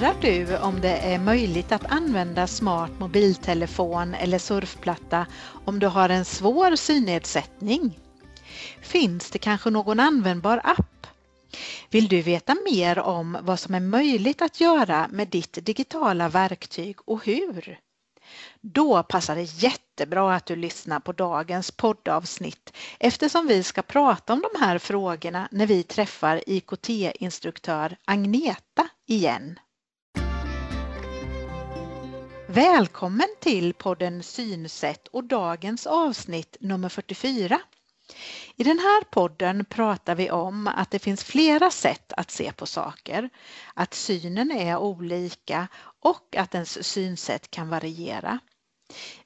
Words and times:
Undrar 0.00 0.20
du 0.20 0.58
om 0.58 0.80
det 0.80 0.96
är 0.96 1.18
möjligt 1.18 1.72
att 1.72 1.84
använda 1.92 2.46
smart 2.46 2.90
mobiltelefon 2.98 4.14
eller 4.14 4.38
surfplatta 4.38 5.26
om 5.64 5.78
du 5.78 5.86
har 5.86 6.08
en 6.08 6.24
svår 6.24 6.76
synnedsättning? 6.76 7.98
Finns 8.82 9.30
det 9.30 9.38
kanske 9.38 9.70
någon 9.70 10.00
användbar 10.00 10.60
app? 10.64 11.06
Vill 11.90 12.08
du 12.08 12.22
veta 12.22 12.56
mer 12.72 12.98
om 12.98 13.38
vad 13.42 13.60
som 13.60 13.74
är 13.74 13.80
möjligt 13.80 14.42
att 14.42 14.60
göra 14.60 15.08
med 15.10 15.28
ditt 15.28 15.66
digitala 15.66 16.28
verktyg 16.28 16.96
och 17.04 17.26
hur? 17.26 17.78
Då 18.60 19.02
passar 19.02 19.36
det 19.36 19.62
jättebra 19.62 20.34
att 20.34 20.46
du 20.46 20.56
lyssnar 20.56 21.00
på 21.00 21.12
dagens 21.12 21.70
poddavsnitt 21.70 22.76
eftersom 22.98 23.46
vi 23.46 23.62
ska 23.62 23.82
prata 23.82 24.32
om 24.32 24.42
de 24.52 24.60
här 24.64 24.78
frågorna 24.78 25.48
när 25.50 25.66
vi 25.66 25.82
träffar 25.82 26.42
IKT-instruktör 26.46 27.96
Agneta 28.04 28.88
igen. 29.06 29.58
Välkommen 32.52 33.28
till 33.40 33.74
podden 33.74 34.22
Synsätt 34.22 35.08
och 35.08 35.24
dagens 35.24 35.86
avsnitt 35.86 36.56
nummer 36.60 36.88
44. 36.88 37.60
I 38.56 38.64
den 38.64 38.78
här 38.78 39.04
podden 39.04 39.64
pratar 39.64 40.14
vi 40.14 40.30
om 40.30 40.66
att 40.66 40.90
det 40.90 40.98
finns 40.98 41.24
flera 41.24 41.70
sätt 41.70 42.12
att 42.16 42.30
se 42.30 42.52
på 42.52 42.66
saker, 42.66 43.30
att 43.74 43.94
synen 43.94 44.50
är 44.50 44.76
olika 44.76 45.68
och 46.00 46.36
att 46.36 46.54
ens 46.54 46.86
synsätt 46.86 47.50
kan 47.50 47.68
variera. 47.68 48.38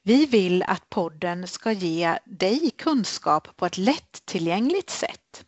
Vi 0.03 0.27
vill 0.27 0.63
att 0.63 0.91
podden 0.91 1.49
ska 1.49 1.73
ge 1.73 2.19
dig 2.25 2.71
kunskap 2.71 3.57
på 3.57 3.67
ett 3.67 3.79
lättillgängligt 3.79 4.91
sätt. 4.91 5.45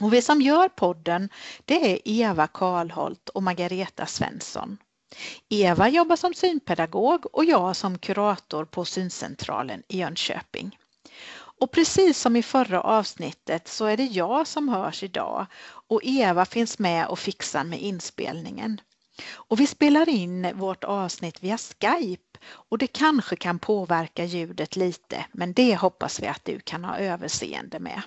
Och 0.00 0.12
vi 0.12 0.22
som 0.22 0.40
gör 0.40 0.68
podden 0.68 1.28
det 1.64 1.92
är 1.92 1.98
Eva 2.04 2.46
Karlholt 2.46 3.28
och 3.28 3.42
Margareta 3.42 4.06
Svensson. 4.06 4.78
Eva 5.48 5.88
jobbar 5.88 6.16
som 6.16 6.34
synpedagog 6.34 7.26
och 7.32 7.44
jag 7.44 7.76
som 7.76 7.98
kurator 7.98 8.64
på 8.64 8.84
Syncentralen 8.84 9.82
i 9.88 9.98
Jönköping. 9.98 10.78
Och 11.34 11.70
precis 11.70 12.18
som 12.18 12.36
i 12.36 12.42
förra 12.42 12.80
avsnittet 12.80 13.68
så 13.68 13.84
är 13.84 13.96
det 13.96 14.04
jag 14.04 14.46
som 14.46 14.68
hörs 14.68 15.02
idag 15.02 15.46
och 15.64 16.00
Eva 16.04 16.44
finns 16.44 16.78
med 16.78 17.06
och 17.06 17.18
fixar 17.18 17.64
med 17.64 17.80
inspelningen. 17.80 18.80
Och 19.32 19.60
vi 19.60 19.66
spelar 19.66 20.08
in 20.08 20.58
vårt 20.58 20.84
avsnitt 20.84 21.42
via 21.42 21.58
Skype 21.58 22.38
och 22.44 22.78
det 22.78 22.86
kanske 22.86 23.36
kan 23.36 23.58
påverka 23.58 24.24
ljudet 24.24 24.76
lite 24.76 25.26
men 25.32 25.52
det 25.52 25.76
hoppas 25.76 26.20
vi 26.22 26.26
att 26.26 26.44
du 26.44 26.60
kan 26.60 26.84
ha 26.84 26.98
överseende 26.98 27.78
med. 27.78 28.02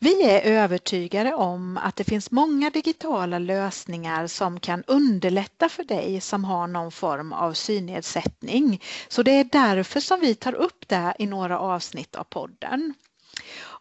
Vi 0.00 0.22
är 0.22 0.40
övertygade 0.40 1.34
om 1.34 1.76
att 1.82 1.96
det 1.96 2.04
finns 2.04 2.30
många 2.30 2.70
digitala 2.70 3.38
lösningar 3.38 4.26
som 4.26 4.60
kan 4.60 4.84
underlätta 4.86 5.68
för 5.68 5.84
dig 5.84 6.20
som 6.20 6.44
har 6.44 6.66
någon 6.66 6.92
form 6.92 7.32
av 7.32 7.52
synnedsättning. 7.52 8.82
Så 9.08 9.22
det 9.22 9.30
är 9.30 9.44
därför 9.44 10.00
som 10.00 10.20
vi 10.20 10.34
tar 10.34 10.54
upp 10.54 10.88
det 10.88 11.14
i 11.18 11.26
några 11.26 11.58
avsnitt 11.58 12.16
av 12.16 12.24
podden. 12.24 12.94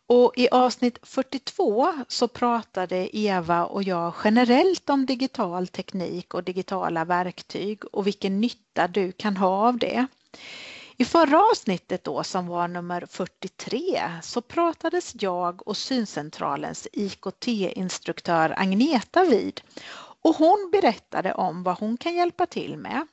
Och 0.07 0.33
i 0.35 0.49
avsnitt 0.49 0.99
42 1.03 1.93
så 2.07 2.27
pratade 2.27 3.17
Eva 3.17 3.65
och 3.65 3.83
jag 3.83 4.13
generellt 4.23 4.89
om 4.89 5.05
digital 5.05 5.67
teknik 5.67 6.33
och 6.33 6.43
digitala 6.43 7.05
verktyg 7.05 7.85
och 7.91 8.07
vilken 8.07 8.41
nytta 8.41 8.87
du 8.87 9.11
kan 9.11 9.37
ha 9.37 9.67
av 9.67 9.77
det. 9.77 10.07
I 10.99 11.05
förra 11.05 11.43
avsnittet 11.51 12.03
då 12.03 12.23
som 12.23 12.47
var 12.47 12.67
nummer 12.67 13.05
43 13.09 14.11
så 14.23 14.41
pratades 14.41 15.13
jag 15.19 15.67
och 15.67 15.77
Syncentralens 15.77 16.87
IKT-instruktör 16.93 18.53
Agneta 18.57 19.23
vid 19.23 19.61
och 20.21 20.35
hon 20.35 20.69
berättade 20.71 21.33
om 21.33 21.63
vad 21.63 21.79
hon 21.79 21.97
kan 21.97 22.15
hjälpa 22.15 22.45
till 22.45 22.77
med. 22.77 23.07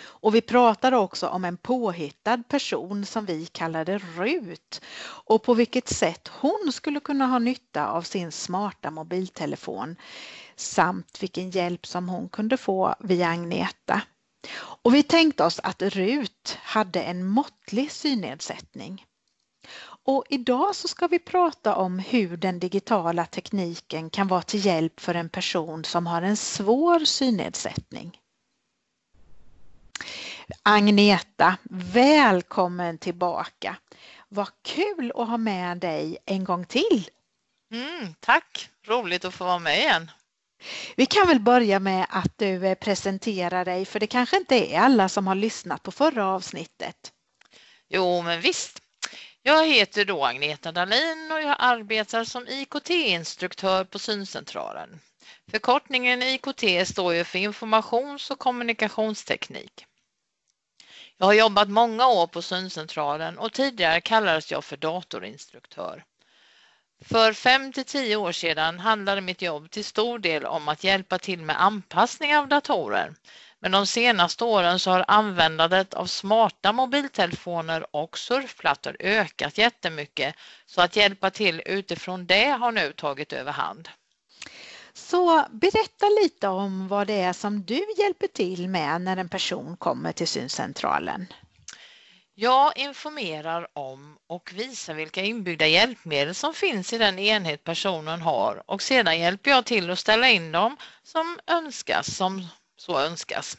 Och 0.00 0.34
vi 0.34 0.40
pratade 0.40 0.96
också 0.96 1.28
om 1.28 1.44
en 1.44 1.56
påhittad 1.56 2.42
person 2.48 3.06
som 3.06 3.24
vi 3.26 3.46
kallade 3.46 3.98
Rut 3.98 4.80
och 5.24 5.42
på 5.42 5.54
vilket 5.54 5.88
sätt 5.88 6.28
hon 6.40 6.72
skulle 6.72 7.00
kunna 7.00 7.26
ha 7.26 7.38
nytta 7.38 7.86
av 7.88 8.02
sin 8.02 8.32
smarta 8.32 8.90
mobiltelefon 8.90 9.96
samt 10.56 11.22
vilken 11.22 11.50
hjälp 11.50 11.86
som 11.86 12.08
hon 12.08 12.28
kunde 12.28 12.56
få 12.56 12.94
via 13.00 13.28
Agneta. 13.28 14.02
Och 14.56 14.94
vi 14.94 15.02
tänkte 15.02 15.44
oss 15.44 15.60
att 15.62 15.82
Rut 15.82 16.58
hade 16.62 17.02
en 17.02 17.26
måttlig 17.26 17.92
synnedsättning. 17.92 19.04
Och 20.04 20.24
idag 20.28 20.74
så 20.76 20.88
ska 20.88 21.06
vi 21.06 21.18
prata 21.18 21.76
om 21.76 21.98
hur 21.98 22.36
den 22.36 22.58
digitala 22.58 23.26
tekniken 23.26 24.10
kan 24.10 24.28
vara 24.28 24.42
till 24.42 24.66
hjälp 24.66 25.00
för 25.00 25.14
en 25.14 25.28
person 25.28 25.84
som 25.84 26.06
har 26.06 26.22
en 26.22 26.36
svår 26.36 27.04
synnedsättning. 27.04 28.20
Agneta, 30.62 31.56
välkommen 31.70 32.98
tillbaka. 32.98 33.76
Vad 34.28 34.48
kul 34.62 35.12
att 35.14 35.28
ha 35.28 35.36
med 35.36 35.78
dig 35.78 36.18
en 36.26 36.44
gång 36.44 36.64
till. 36.66 37.08
Mm, 37.72 38.14
tack, 38.20 38.70
roligt 38.86 39.24
att 39.24 39.34
få 39.34 39.44
vara 39.44 39.58
med 39.58 39.78
igen. 39.78 40.10
Vi 40.96 41.06
kan 41.06 41.26
väl 41.26 41.40
börja 41.40 41.80
med 41.80 42.06
att 42.10 42.38
du 42.38 42.66
eh, 42.66 42.74
presenterar 42.74 43.64
dig 43.64 43.84
för 43.84 44.00
det 44.00 44.06
kanske 44.06 44.36
inte 44.36 44.74
är 44.74 44.80
alla 44.80 45.08
som 45.08 45.26
har 45.26 45.34
lyssnat 45.34 45.82
på 45.82 45.92
förra 45.92 46.26
avsnittet. 46.26 47.12
Jo, 47.88 48.22
men 48.22 48.40
visst. 48.40 48.82
Jag 49.42 49.66
heter 49.66 50.04
då 50.04 50.24
Agneta 50.24 50.72
Dahlin 50.72 51.32
och 51.32 51.40
jag 51.40 51.56
arbetar 51.58 52.24
som 52.24 52.48
IKT-instruktör 52.48 53.84
på 53.84 53.98
Syncentralen. 53.98 55.00
Förkortningen 55.50 56.22
IKT 56.22 56.88
står 56.88 57.14
ju 57.14 57.24
för 57.24 57.38
informations 57.38 58.30
och 58.30 58.38
kommunikationsteknik. 58.38 59.86
Jag 61.16 61.26
har 61.26 61.32
jobbat 61.32 61.68
många 61.68 62.08
år 62.08 62.26
på 62.26 62.42
Syncentralen 62.42 63.38
och 63.38 63.52
tidigare 63.52 64.00
kallades 64.00 64.50
jag 64.50 64.64
för 64.64 64.76
datorinstruktör. 64.76 66.04
För 67.00 67.32
fem 67.32 67.72
till 67.72 67.84
tio 67.84 68.16
år 68.16 68.32
sedan 68.32 68.78
handlade 68.78 69.20
mitt 69.20 69.42
jobb 69.42 69.70
till 69.70 69.84
stor 69.84 70.18
del 70.18 70.44
om 70.46 70.68
att 70.68 70.84
hjälpa 70.84 71.18
till 71.18 71.42
med 71.42 71.62
anpassning 71.62 72.36
av 72.36 72.48
datorer. 72.48 73.14
Men 73.60 73.70
de 73.72 73.86
senaste 73.86 74.44
åren 74.44 74.78
så 74.78 74.90
har 74.90 75.04
användandet 75.08 75.94
av 75.94 76.06
smarta 76.06 76.72
mobiltelefoner 76.72 77.96
och 77.96 78.18
surfplattor 78.18 78.96
ökat 79.00 79.58
jättemycket 79.58 80.34
så 80.66 80.80
att 80.82 80.96
hjälpa 80.96 81.30
till 81.30 81.62
utifrån 81.66 82.26
det 82.26 82.46
har 82.46 82.72
nu 82.72 82.92
tagit 82.92 83.32
över 83.32 83.52
hand. 83.52 83.88
Så 84.92 85.46
berätta 85.50 86.06
lite 86.22 86.48
om 86.48 86.88
vad 86.88 87.06
det 87.06 87.20
är 87.20 87.32
som 87.32 87.62
du 87.62 87.86
hjälper 87.98 88.26
till 88.26 88.68
med 88.68 89.00
när 89.00 89.16
en 89.16 89.28
person 89.28 89.76
kommer 89.76 90.12
till 90.12 90.28
syncentralen. 90.28 91.26
Jag 92.40 92.78
informerar 92.78 93.68
om 93.72 94.18
och 94.26 94.52
visar 94.54 94.94
vilka 94.94 95.22
inbyggda 95.22 95.66
hjälpmedel 95.66 96.34
som 96.34 96.54
finns 96.54 96.92
i 96.92 96.98
den 96.98 97.18
enhet 97.18 97.64
personen 97.64 98.20
har 98.20 98.62
och 98.66 98.82
sedan 98.82 99.18
hjälper 99.20 99.50
jag 99.50 99.64
till 99.66 99.90
att 99.90 99.98
ställa 99.98 100.28
in 100.30 100.52
dem 100.52 100.76
som 101.02 101.40
önskas, 101.46 102.16
som 102.16 102.46
så 102.76 103.00
önskas. 103.00 103.56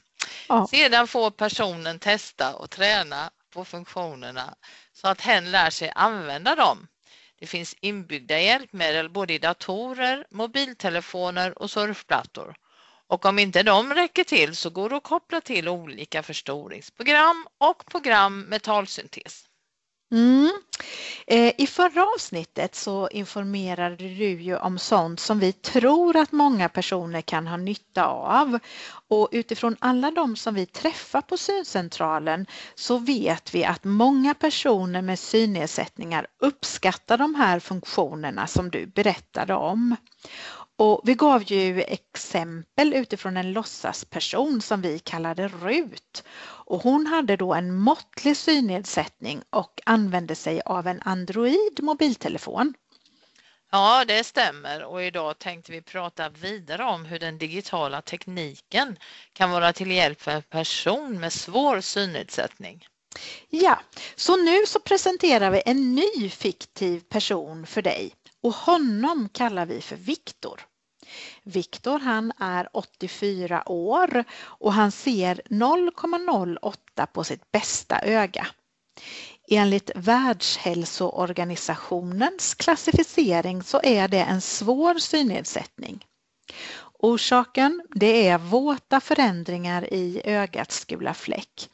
Ja. 0.47 0.67
Sedan 0.67 1.07
får 1.07 1.31
personen 1.31 1.99
testa 1.99 2.55
och 2.55 2.69
träna 2.69 3.31
på 3.53 3.65
funktionerna 3.65 4.55
så 4.93 5.07
att 5.07 5.21
hen 5.21 5.51
lär 5.51 5.69
sig 5.69 5.91
använda 5.95 6.55
dem. 6.55 6.87
Det 7.39 7.47
finns 7.47 7.75
inbyggda 7.81 8.39
hjälpmedel 8.39 9.09
både 9.09 9.33
i 9.33 9.39
datorer, 9.39 10.25
mobiltelefoner 10.29 11.61
och 11.61 11.71
surfplattor. 11.71 12.55
Och 13.09 13.25
om 13.25 13.39
inte 13.39 13.63
de 13.63 13.93
räcker 13.93 14.23
till 14.23 14.55
så 14.55 14.69
går 14.69 14.89
det 14.89 14.95
att 14.95 15.03
koppla 15.03 15.41
till 15.41 15.69
olika 15.69 16.23
förstoringsprogram 16.23 17.47
och 17.57 17.85
program 17.85 18.41
med 18.41 18.61
talsyntes. 18.61 19.45
Mm. 20.11 20.51
Eh, 21.27 21.53
I 21.57 21.67
förra 21.67 22.05
avsnittet 22.15 22.75
så 22.75 23.09
informerade 23.09 23.95
du 23.95 24.41
ju 24.41 24.57
om 24.57 24.79
sånt 24.79 25.19
som 25.19 25.39
vi 25.39 25.53
tror 25.53 26.17
att 26.17 26.31
många 26.31 26.69
personer 26.69 27.21
kan 27.21 27.47
ha 27.47 27.57
nytta 27.57 28.05
av. 28.05 28.59
Och 29.07 29.29
utifrån 29.31 29.75
alla 29.79 30.11
de 30.11 30.35
som 30.35 30.55
vi 30.55 30.65
träffar 30.65 31.21
på 31.21 31.37
syncentralen 31.37 32.45
så 32.75 32.97
vet 32.97 33.55
vi 33.55 33.65
att 33.65 33.83
många 33.83 34.33
personer 34.33 35.01
med 35.01 35.19
synnedsättningar 35.19 36.27
uppskattar 36.39 37.17
de 37.17 37.35
här 37.35 37.59
funktionerna 37.59 38.47
som 38.47 38.69
du 38.69 38.85
berättade 38.85 39.53
om. 39.53 39.95
Och 40.79 41.01
vi 41.03 41.13
gav 41.13 41.43
ju 41.43 41.81
exempel 41.81 42.93
utifrån 42.93 43.37
en 43.37 43.53
låtsasperson 43.53 44.61
som 44.61 44.81
vi 44.81 44.99
kallade 44.99 45.47
Rut. 45.47 46.23
Och 46.41 46.83
hon 46.83 47.07
hade 47.07 47.35
då 47.35 47.53
en 47.53 47.75
måttlig 47.75 48.37
synnedsättning 48.37 49.41
och 49.49 49.81
använde 49.85 50.35
sig 50.35 50.61
av 50.65 50.87
en 50.87 51.01
Android 51.01 51.79
mobiltelefon. 51.81 52.73
Ja, 53.71 54.05
det 54.05 54.23
stämmer 54.23 54.83
och 54.83 55.03
idag 55.03 55.39
tänkte 55.39 55.71
vi 55.71 55.81
prata 55.81 56.29
vidare 56.29 56.83
om 56.83 57.05
hur 57.05 57.19
den 57.19 57.37
digitala 57.37 58.01
tekniken 58.01 58.97
kan 59.33 59.51
vara 59.51 59.73
till 59.73 59.91
hjälp 59.91 60.21
för 60.21 60.31
en 60.31 60.41
person 60.41 61.19
med 61.19 61.33
svår 61.33 61.81
synnedsättning. 61.81 62.87
Ja, 63.49 63.79
så 64.15 64.37
nu 64.37 64.65
så 64.65 64.79
presenterar 64.79 65.51
vi 65.51 65.61
en 65.65 65.95
ny 65.95 66.29
fiktiv 66.29 66.99
person 66.99 67.65
för 67.65 67.81
dig 67.81 68.15
och 68.41 68.53
honom 68.53 69.29
kallar 69.33 69.65
vi 69.65 69.81
för 69.81 69.95
Viktor. 69.95 70.68
Viktor 71.43 71.99
han 71.99 72.31
är 72.39 72.69
84 72.73 73.69
år 73.69 74.23
och 74.41 74.73
han 74.73 74.91
ser 74.91 75.41
0,08 75.49 77.05
på 77.05 77.23
sitt 77.23 77.51
bästa 77.51 78.01
öga. 78.01 78.47
Enligt 79.51 79.91
Världshälsoorganisationens 79.95 82.55
klassificering 82.55 83.63
så 83.63 83.79
är 83.83 84.07
det 84.07 84.21
en 84.21 84.41
svår 84.41 84.95
synnedsättning. 84.95 86.05
Orsaken 86.93 87.81
det 87.95 88.27
är 88.27 88.37
våta 88.37 88.99
förändringar 88.99 89.93
i 89.93 90.21
ögats 90.25 90.85
gula 90.85 91.13
fläck. 91.13 91.69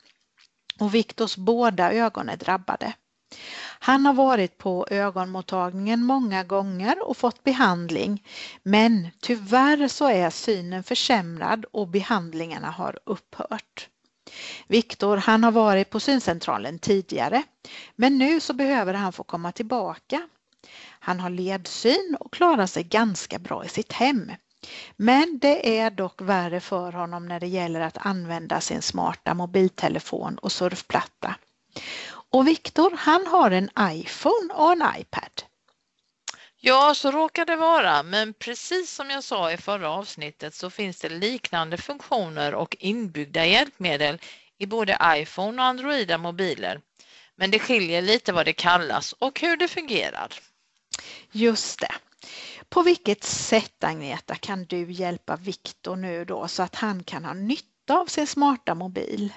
Och 0.79 0.95
Viktors 0.95 1.37
båda 1.37 1.93
ögon 1.93 2.29
är 2.29 2.37
drabbade. 2.37 2.93
Han 3.79 4.05
har 4.05 4.13
varit 4.13 4.57
på 4.57 4.87
ögonmottagningen 4.89 6.03
många 6.03 6.43
gånger 6.43 7.07
och 7.07 7.17
fått 7.17 7.43
behandling 7.43 8.23
men 8.63 9.07
tyvärr 9.21 9.87
så 9.87 10.07
är 10.09 10.29
synen 10.29 10.83
försämrad 10.83 11.65
och 11.71 11.87
behandlingarna 11.87 12.71
har 12.71 12.99
upphört. 13.05 13.89
Viktor 14.67 15.17
han 15.17 15.43
har 15.43 15.51
varit 15.51 15.89
på 15.89 15.99
syncentralen 15.99 16.79
tidigare 16.79 17.43
men 17.95 18.17
nu 18.17 18.39
så 18.39 18.53
behöver 18.53 18.93
han 18.93 19.13
få 19.13 19.23
komma 19.23 19.51
tillbaka. 19.51 20.27
Han 20.99 21.19
har 21.19 21.29
ledsyn 21.29 22.17
och 22.19 22.33
klarar 22.33 22.67
sig 22.67 22.83
ganska 22.83 23.39
bra 23.39 23.65
i 23.65 23.69
sitt 23.69 23.91
hem. 23.91 24.31
Men 24.95 25.39
det 25.41 25.79
är 25.79 25.91
dock 25.91 26.21
värre 26.21 26.59
för 26.59 26.91
honom 26.91 27.27
när 27.27 27.39
det 27.39 27.47
gäller 27.47 27.81
att 27.81 27.97
använda 27.97 28.61
sin 28.61 28.81
smarta 28.81 29.33
mobiltelefon 29.33 30.37
och 30.37 30.51
surfplatta. 30.51 31.35
Och 32.31 32.47
Viktor 32.47 32.93
han 32.97 33.27
har 33.27 33.51
en 33.51 33.69
iPhone 33.79 34.53
och 34.53 34.71
en 34.71 34.83
iPad. 34.99 35.43
Ja, 36.67 36.93
så 36.95 37.11
råkar 37.11 37.45
det 37.45 37.55
vara, 37.55 38.03
men 38.03 38.33
precis 38.33 38.91
som 38.91 39.09
jag 39.09 39.23
sa 39.23 39.51
i 39.51 39.57
förra 39.57 39.89
avsnittet 39.89 40.55
så 40.55 40.69
finns 40.69 40.99
det 40.99 41.09
liknande 41.09 41.77
funktioner 41.77 42.53
och 42.53 42.75
inbyggda 42.79 43.45
hjälpmedel 43.45 44.19
i 44.57 44.65
både 44.65 44.97
iPhone 45.03 45.61
och 45.61 45.67
Androida 45.67 46.17
mobiler. 46.17 46.81
Men 47.35 47.51
det 47.51 47.59
skiljer 47.59 48.01
lite 48.01 48.33
vad 48.33 48.45
det 48.45 48.53
kallas 48.53 49.13
och 49.13 49.39
hur 49.39 49.57
det 49.57 49.67
fungerar. 49.67 50.33
Just 51.31 51.79
det. 51.79 51.91
På 52.69 52.81
vilket 52.81 53.23
sätt 53.23 53.83
Agneta 53.83 54.35
kan 54.35 54.65
du 54.65 54.91
hjälpa 54.91 55.35
Viktor 55.35 55.95
nu 55.95 56.25
då 56.25 56.47
så 56.47 56.63
att 56.63 56.75
han 56.75 57.03
kan 57.03 57.25
ha 57.25 57.33
nytta 57.33 57.99
av 57.99 58.05
sin 58.05 58.27
smarta 58.27 58.75
mobil? 58.75 59.33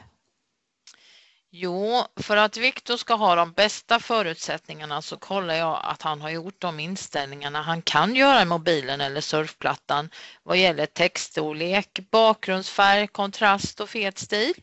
Jo, 1.51 2.05
för 2.17 2.37
att 2.37 2.57
Viktor 2.57 2.97
ska 2.97 3.15
ha 3.15 3.35
de 3.35 3.53
bästa 3.53 4.01
förutsättningarna 4.01 5.03
så 5.03 5.17
kollar 5.17 5.55
jag 5.55 5.81
att 5.83 6.03
han 6.03 6.21
har 6.21 6.31
gjort 6.31 6.61
de 6.61 6.81
inställningarna 6.81 7.63
han 7.63 7.83
kan 7.83 8.17
göra 8.17 8.43
i 8.43 8.45
mobilen 8.45 9.01
eller 9.01 9.21
surfplattan 9.21 10.11
vad 10.43 10.57
gäller 10.57 10.87
textstorlek, 10.87 12.01
bakgrundsfärg, 12.11 13.07
kontrast 13.07 13.81
och 13.81 13.89
fet 13.89 14.19
stil. 14.19 14.55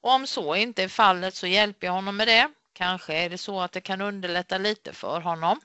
Och 0.00 0.10
om 0.10 0.26
så 0.26 0.54
inte 0.54 0.82
är 0.82 0.88
fallet 0.88 1.34
så 1.34 1.46
hjälper 1.46 1.86
jag 1.86 1.94
honom 1.94 2.16
med 2.16 2.28
det. 2.28 2.48
Kanske 2.72 3.14
är 3.14 3.30
det 3.30 3.38
så 3.38 3.60
att 3.60 3.72
det 3.72 3.80
kan 3.80 4.00
underlätta 4.00 4.58
lite 4.58 4.92
för 4.92 5.20
honom. 5.20 5.60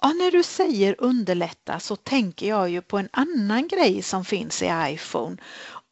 Ja, 0.00 0.08
när 0.08 0.30
du 0.30 0.42
säger 0.42 0.94
underlätta 0.98 1.80
så 1.80 1.96
tänker 1.96 2.48
jag 2.48 2.70
ju 2.70 2.82
på 2.82 2.98
en 2.98 3.08
annan 3.12 3.68
grej 3.68 4.02
som 4.02 4.24
finns 4.24 4.62
i 4.62 4.70
iPhone 4.88 5.36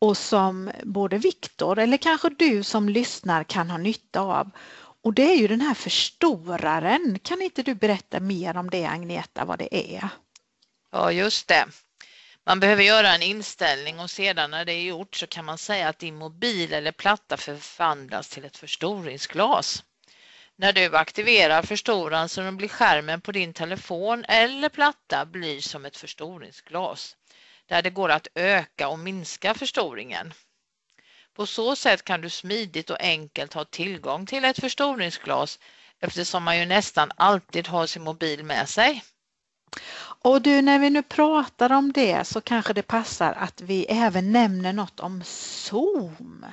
och 0.04 0.16
som 0.16 0.70
både 0.82 1.18
Viktor 1.18 1.78
eller 1.78 1.96
kanske 1.96 2.28
du 2.28 2.62
som 2.62 2.88
lyssnar 2.88 3.44
kan 3.44 3.70
ha 3.70 3.78
nytta 3.78 4.20
av. 4.20 4.50
Och 5.02 5.14
det 5.14 5.22
är 5.22 5.36
ju 5.36 5.48
den 5.48 5.60
här 5.60 5.74
förstoraren. 5.74 7.18
Kan 7.22 7.42
inte 7.42 7.62
du 7.62 7.74
berätta 7.74 8.20
mer 8.20 8.56
om 8.56 8.70
det 8.70 8.86
Agneta, 8.86 9.44
vad 9.44 9.58
det 9.58 9.94
är? 9.96 10.08
Ja, 10.92 11.12
just 11.12 11.48
det. 11.48 11.66
Man 12.46 12.60
behöver 12.60 12.82
göra 12.82 13.14
en 13.14 13.22
inställning 13.22 14.00
och 14.00 14.10
sedan 14.10 14.50
när 14.50 14.64
det 14.64 14.72
är 14.72 14.82
gjort 14.82 15.16
så 15.16 15.26
kan 15.26 15.44
man 15.44 15.58
säga 15.58 15.88
att 15.88 15.98
din 15.98 16.14
mobil 16.14 16.72
eller 16.72 16.92
platta 16.92 17.36
förvandlas 17.36 18.28
till 18.28 18.44
ett 18.44 18.56
förstoringsglas. 18.56 19.84
När 20.56 20.72
du 20.72 20.96
aktiverar 20.96 21.62
förstoraren 21.62 22.28
så 22.28 22.52
blir 22.52 22.68
skärmen 22.68 23.20
på 23.20 23.32
din 23.32 23.52
telefon 23.52 24.24
eller 24.24 24.68
platta 24.68 25.26
blir 25.26 25.60
som 25.60 25.84
ett 25.84 25.96
förstoringsglas 25.96 27.16
där 27.66 27.82
det 27.82 27.90
går 27.90 28.08
att 28.08 28.28
öka 28.34 28.88
och 28.88 28.99
minska 28.99 29.55
förstoringen. 29.55 30.32
På 31.34 31.46
så 31.46 31.76
sätt 31.76 32.05
kan 32.05 32.20
du 32.20 32.31
smidigt 32.31 32.90
och 32.90 33.00
enkelt 33.00 33.55
ha 33.55 33.64
tillgång 33.64 34.26
till 34.26 34.44
ett 34.44 34.61
förstoringsglas 34.61 35.58
eftersom 36.00 36.43
man 36.43 36.58
ju 36.58 36.66
nästan 36.66 37.11
alltid 37.16 37.69
har 37.69 37.87
sin 37.87 38.02
mobil 38.02 38.44
med 38.44 38.69
sig. 38.69 39.05
Och 40.25 40.43
du, 40.43 40.62
när 40.62 40.78
vi 40.78 40.90
nu 40.90 41.02
pratar 41.02 41.72
om 41.72 41.93
det 41.93 42.25
så 42.25 42.40
kanske 42.40 42.72
det 42.72 42.82
passar 42.82 43.32
att 43.32 43.61
vi 43.61 43.87
även 43.88 44.32
nämner 44.32 44.72
något 44.72 45.00
om 45.00 45.22
Zoom. 45.25 46.46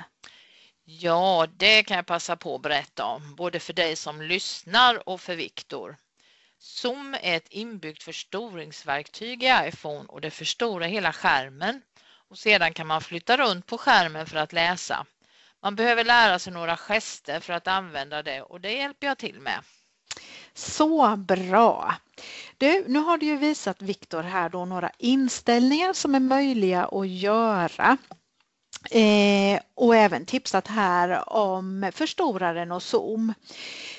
Ja, 0.84 1.46
det 1.56 1.82
kan 1.82 1.96
jag 1.96 2.06
passa 2.06 2.36
på 2.36 2.54
att 2.54 2.62
berätta 2.62 3.04
om, 3.04 3.34
både 3.34 3.60
för 3.60 3.72
dig 3.72 3.96
som 3.96 4.22
lyssnar 4.22 5.08
och 5.08 5.20
för 5.20 5.36
Viktor. 5.36 5.96
Zoom 6.64 7.14
är 7.14 7.36
ett 7.36 7.48
inbyggt 7.48 8.02
förstoringsverktyg 8.02 9.42
i 9.42 9.46
iPhone 9.68 10.04
och 10.08 10.20
det 10.20 10.30
förstorar 10.30 10.86
hela 10.86 11.12
skärmen 11.12 11.82
och 12.28 12.38
sedan 12.38 12.72
kan 12.72 12.86
man 12.86 13.00
flytta 13.00 13.36
runt 13.36 13.66
på 13.66 13.78
skärmen 13.78 14.26
för 14.26 14.36
att 14.36 14.52
läsa. 14.52 15.06
Man 15.62 15.76
behöver 15.76 16.04
lära 16.04 16.38
sig 16.38 16.52
några 16.52 16.76
gester 16.76 17.40
för 17.40 17.52
att 17.52 17.68
använda 17.68 18.22
det 18.22 18.42
och 18.42 18.60
det 18.60 18.72
hjälper 18.72 19.06
jag 19.06 19.18
till 19.18 19.40
med. 19.40 19.64
Så 20.54 21.16
bra! 21.16 21.94
Du, 22.58 22.84
nu 22.88 22.98
har 22.98 23.18
du 23.18 23.26
ju 23.26 23.36
visat 23.36 23.82
Viktor 23.82 24.22
här 24.22 24.48
då 24.48 24.64
några 24.64 24.90
inställningar 24.98 25.92
som 25.92 26.14
är 26.14 26.20
möjliga 26.20 26.84
att 26.84 27.08
göra 27.08 27.96
Eh, 28.90 29.60
och 29.74 29.96
även 29.96 30.26
tipsat 30.26 30.68
här 30.68 31.32
om 31.32 31.90
förstoraren 31.94 32.72
och 32.72 32.82
zoom. 32.82 33.34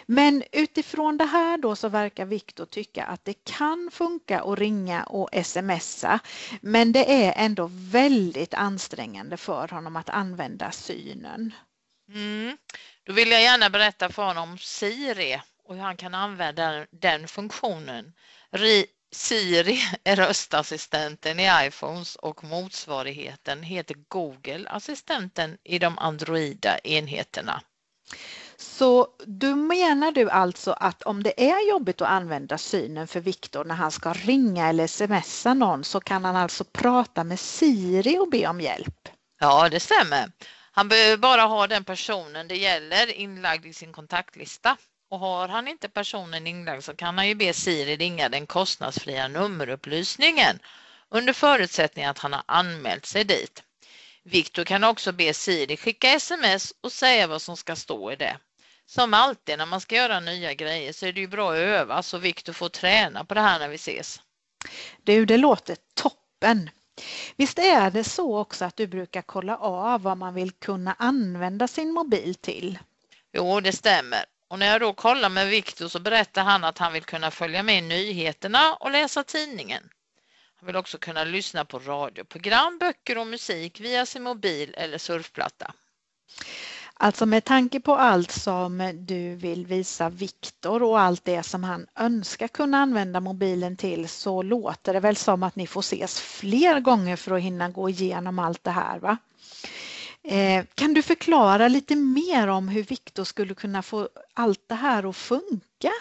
Men 0.06 0.44
utifrån 0.52 1.18
det 1.18 1.26
här 1.26 1.58
då 1.58 1.76
så 1.76 1.90
verkar 1.90 2.26
Viktor 2.26 2.66
tycka 2.66 3.06
att 3.06 3.26
det 3.26 3.44
kan 3.44 3.90
funka 3.94 4.42
att 4.42 4.60
ringa 4.60 5.04
och 5.04 5.30
smsa 5.46 6.20
men 6.62 6.92
det 6.92 7.26
är 7.26 7.34
ändå 7.36 7.70
väldigt 7.72 8.54
ansträngande 8.54 9.38
för 9.38 9.68
honom 9.68 9.96
att 9.96 10.10
använda 10.10 10.72
synen. 10.72 11.54
Mm. 12.10 12.58
Då 13.04 13.14
vill 13.14 13.32
jag 13.32 13.42
gärna 13.42 13.70
berätta 13.70 14.10
för 14.10 14.24
honom 14.24 14.52
om 14.52 14.58
Siri 14.58 15.42
och 15.64 15.76
hur 15.76 15.82
han 15.82 15.98
kan 15.98 16.16
använda 16.16 16.86
den 16.92 17.28
funktionen. 17.28 18.14
Siri 19.14 19.80
är 20.04 20.16
röstassistenten 20.16 21.40
i 21.40 21.50
iPhones 21.68 22.16
och 22.16 22.44
motsvarigheten 22.44 23.64
heter 23.64 23.96
Google-assistenten 24.08 25.58
i 25.64 25.80
de 25.80 25.98
Androida 26.00 26.80
enheterna. 26.80 27.62
Så 28.58 29.08
du 29.26 29.56
menar 29.56 30.12
du 30.12 30.30
alltså 30.30 30.72
att 30.72 31.04
om 31.04 31.24
det 31.24 31.50
är 31.52 31.70
jobbigt 31.70 32.02
att 32.02 32.10
använda 32.10 32.58
synen 32.58 33.08
för 33.08 33.20
Viktor 33.20 33.66
när 33.66 33.76
han 33.76 33.92
ska 33.92 34.14
ringa 34.14 34.70
eller 34.70 34.88
smsa 34.88 35.54
någon 35.54 35.84
så 35.84 36.00
kan 36.00 36.26
han 36.26 36.36
alltså 36.36 36.64
prata 36.64 37.24
med 37.24 37.40
Siri 37.40 38.20
och 38.20 38.30
be 38.30 38.48
om 38.48 38.62
hjälp? 38.62 39.10
Ja, 39.40 39.70
det 39.70 39.80
stämmer. 39.80 40.32
Han 40.72 40.88
behöver 40.88 41.18
bara 41.18 41.42
ha 41.42 41.68
den 41.68 41.84
personen 41.84 42.48
det 42.48 42.58
gäller 42.58 43.12
inlagd 43.12 43.66
i 43.66 43.74
sin 43.74 43.94
kontaktlista 43.94 44.78
och 45.14 45.20
har 45.20 45.48
han 45.48 45.68
inte 45.68 45.90
personen 45.90 46.48
inlagd 46.48 46.84
så 46.84 46.96
kan 46.96 47.18
han 47.18 47.28
ju 47.28 47.36
be 47.36 47.54
Siri 47.54 47.98
ringa 47.98 48.30
den 48.30 48.48
kostnadsfria 48.48 49.28
nummerupplysningen 49.28 50.60
under 51.10 51.34
förutsättning 51.34 52.06
att 52.06 52.20
han 52.20 52.34
har 52.34 52.44
anmält 52.46 53.06
sig 53.06 53.24
dit. 53.24 53.64
Viktor 54.24 54.64
kan 54.64 54.84
också 54.84 55.12
be 55.12 55.34
Siri 55.34 55.78
skicka 55.78 56.10
sms 56.10 56.74
och 56.82 56.92
säga 56.92 57.28
vad 57.28 57.42
som 57.42 57.58
ska 57.58 57.76
stå 57.76 58.12
i 58.12 58.16
det. 58.16 58.38
Som 58.86 59.14
alltid 59.14 59.58
när 59.58 59.66
man 59.66 59.82
ska 59.82 59.96
göra 59.96 60.20
nya 60.20 60.54
grejer 60.54 60.94
så 60.94 61.06
är 61.06 61.14
det 61.14 61.22
ju 61.22 61.28
bra 61.28 61.52
att 61.52 61.58
öva 61.58 62.04
så 62.04 62.18
Viktor 62.18 62.54
får 62.54 62.70
träna 62.70 63.26
på 63.26 63.34
det 63.34 63.42
här 63.42 63.60
när 63.60 63.70
vi 63.70 63.76
ses. 63.76 64.22
Du, 65.04 65.26
det 65.26 65.38
låter 65.38 65.78
toppen! 65.94 66.70
Visst 67.36 67.60
är 67.60 67.92
det 67.92 68.04
så 68.04 68.38
också 68.38 68.66
att 68.66 68.78
du 68.78 68.88
brukar 68.88 69.22
kolla 69.22 69.58
av 69.58 70.02
vad 70.02 70.18
man 70.18 70.34
vill 70.34 70.52
kunna 70.52 70.96
använda 71.00 71.68
sin 71.68 71.94
mobil 71.94 72.36
till? 72.36 72.80
Jo, 73.34 73.60
det 73.60 73.74
stämmer. 73.74 74.33
Och 74.54 74.60
när 74.60 74.72
jag 74.72 74.82
då 74.82 74.94
kollar 74.94 75.30
med 75.30 75.48
Viktor 75.48 75.88
så 75.88 76.00
berättar 76.00 76.44
han 76.44 76.64
att 76.64 76.78
han 76.78 76.94
vill 76.94 77.04
kunna 77.04 77.32
följa 77.32 77.64
med 77.64 77.78
i 77.78 77.82
nyheterna 77.82 78.74
och 78.74 78.92
läsa 78.92 79.24
tidningen. 79.24 79.84
Han 80.56 80.68
vill 80.68 80.76
också 80.76 80.98
kunna 80.98 81.24
lyssna 81.24 81.66
på 81.66 81.80
radioprogram, 81.80 82.78
böcker 82.78 83.18
och 83.18 83.28
musik 83.28 83.80
via 83.80 84.06
sin 84.06 84.24
mobil 84.24 84.74
eller 84.78 84.98
surfplatta. 84.98 85.74
Alltså 86.94 87.26
med 87.26 87.44
tanke 87.44 87.80
på 87.80 87.96
allt 87.96 88.32
som 88.32 88.92
du 88.94 89.36
vill 89.36 89.66
visa 89.66 90.10
Viktor 90.10 90.84
och 90.84 91.00
allt 91.00 91.26
det 91.26 91.44
som 91.44 91.64
han 91.64 91.88
önskar 91.96 92.48
kunna 92.48 92.78
använda 92.78 93.20
mobilen 93.20 93.78
till 93.78 94.10
så 94.10 94.42
låter 94.42 94.94
det 94.94 95.00
väl 95.00 95.16
som 95.16 95.44
att 95.44 95.56
ni 95.56 95.68
får 95.68 95.82
ses 95.82 96.22
fler 96.22 96.80
gånger 96.80 97.16
för 97.16 97.36
att 97.36 97.42
hinna 97.42 97.70
gå 97.70 97.90
igenom 97.90 98.40
allt 98.40 98.64
det 98.64 98.72
här 98.72 99.00
va? 99.00 99.18
Eh, 100.24 100.66
kan 100.76 100.94
du 100.94 101.02
förklara 101.02 101.68
lite 101.68 101.96
mer 101.96 102.48
om 102.48 102.68
hur 102.68 102.84
Viktor 102.84 103.24
skulle 103.24 103.56
kunna 103.56 103.84
få 103.84 104.10
allt 104.34 104.70
det 104.70 104.76
här 104.76 105.10
att 105.10 105.16
funka? 105.16 105.92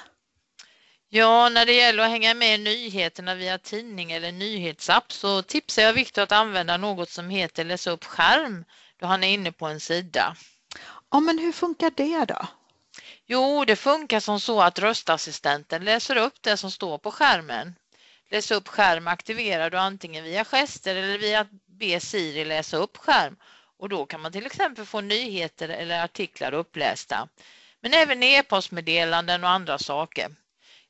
Ja, 1.09 1.49
när 1.49 1.67
det 1.67 1.73
gäller 1.73 2.02
att 2.02 2.11
hänga 2.11 2.35
med 2.35 2.55
i 2.55 2.59
nyheterna 2.59 3.35
via 3.35 3.59
tidning 3.59 4.12
eller 4.12 4.33
nyhetsapp 4.33 5.12
så 5.12 5.43
tipsar 5.43 5.83
jag 5.83 5.93
Viktor 5.93 6.23
att 6.23 6.33
använda 6.33 6.76
något 6.76 7.11
som 7.11 7.31
heter 7.31 7.64
Läs 7.64 7.87
upp 7.87 8.05
skärm 8.05 8.64
då 8.97 9.07
han 9.07 9.25
är 9.25 9.29
inne 9.29 9.52
på 9.52 9.67
en 9.67 9.81
sida. 9.81 10.37
Ja, 11.11 11.21
men 11.21 11.38
hur 11.38 11.52
funkar 11.52 11.93
det 11.97 12.25
då? 12.25 12.47
Jo, 13.26 13.64
det 13.64 13.76
funkar 13.76 14.21
som 14.21 14.41
så 14.41 14.61
att 14.62 14.79
röstassistenten 14.79 15.85
läser 15.85 16.17
upp 16.17 16.35
det 16.41 16.57
som 16.57 16.71
står 16.71 16.99
på 16.99 17.11
skärmen. 17.11 17.75
Läs 18.31 18.50
upp 18.50 18.69
skärm 18.69 19.09
aktiverar 19.09 19.71
du 19.71 19.79
antingen 19.79 20.25
via 20.25 20.45
gester 20.45 20.97
eller 20.97 21.19
via 21.19 21.41
att 21.41 21.50
be 21.67 22.00
Siri 22.00 22.45
läsa 22.45 22.76
upp 22.76 22.97
skärm 22.97 23.37
och 23.83 23.89
då 23.89 24.07
kan 24.07 24.21
man 24.21 24.33
till 24.33 24.47
exempel 24.47 24.85
få 24.87 25.01
nyheter 25.01 25.69
eller 25.69 26.05
artiklar 26.05 26.55
upplästa. 26.55 27.29
Men 27.81 27.95
även 27.95 28.23
e-postmeddelanden 28.23 29.45
och 29.45 29.51
andra 29.51 29.79
saker. 29.79 30.35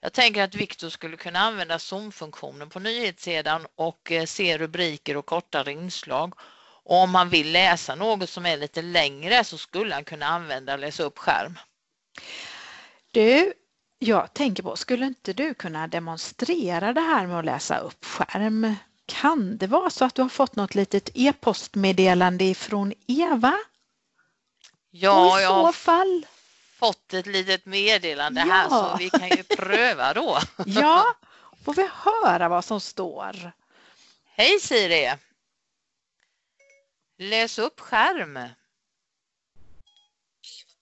Jag 0.00 0.12
tänker 0.12 0.42
att 0.42 0.54
Viktor 0.54 0.88
skulle 0.88 1.16
kunna 1.16 1.38
använda 1.38 1.78
zoom-funktionen 1.78 2.68
på 2.70 2.78
nyhetssidan 2.78 3.66
och 3.76 4.12
eh, 4.12 4.25
se 4.25 4.58
rubriker 4.58 5.16
och 5.16 5.26
kortare 5.26 5.72
inslag. 5.72 6.34
Och 6.84 6.96
om 6.96 7.14
han 7.14 7.28
vill 7.28 7.52
läsa 7.52 7.94
något 7.94 8.30
som 8.30 8.46
är 8.46 8.56
lite 8.56 8.82
längre 8.82 9.44
så 9.44 9.58
skulle 9.58 9.94
han 9.94 10.04
kunna 10.04 10.26
använda 10.26 10.76
läsa 10.76 11.02
upp 11.02 11.18
skärm. 11.18 11.58
Du, 13.11 13.52
jag 13.99 14.34
tänker 14.34 14.62
på, 14.62 14.76
skulle 14.76 15.06
inte 15.06 15.32
du 15.32 15.54
kunna 15.54 15.88
demonstrera 15.88 16.92
det 16.92 17.00
här 17.00 17.26
med 17.26 17.38
att 17.38 17.44
läsa 17.44 17.78
upp 17.78 18.04
skärm? 18.04 18.75
Kan 19.06 19.56
det 19.59 19.66
vara 19.66 19.90
så 19.90 20.04
att 20.04 20.14
du 20.14 20.23
har 20.23 20.28
fått 20.28 20.56
något 20.56 20.75
litet 20.75 21.11
e-postmeddelande 21.14 22.44
ifrån 22.44 22.92
Eva? 23.06 23.59
Ja, 24.90 25.32
Och 25.32 25.38
i 25.40 25.42
jag 25.42 25.50
så 25.50 25.54
har 25.66 25.73
fall, 25.73 26.26
fått 26.78 27.14
ett 27.14 27.26
litet 27.26 27.66
meddelande 27.66 28.40
Ja. 28.40 28.47
här 28.47 28.68
så 28.68 28.97
vi 28.99 29.11
kan 29.11 29.28
ju 29.28 29.42
pröva 29.56 30.14
då. 30.14 30.38
ja, 30.66 31.14
får 31.64 31.75
vi 31.75 31.88
höra 31.92 32.49
vad 32.49 32.64
som 32.64 32.80
står? 32.80 33.52
Hej 34.25 34.61
Siri! 34.61 35.14
Läs 37.18 37.59
upp 37.59 37.80
skärm. 37.80 38.37
Eva 38.37 38.52